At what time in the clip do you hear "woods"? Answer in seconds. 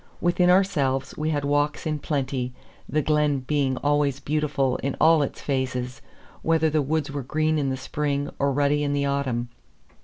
6.81-7.11